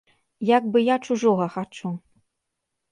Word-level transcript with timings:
Як 0.57 0.63
бы 0.75 0.79
я 0.85 0.95
чужога 1.09 1.45
хачу! 1.59 1.87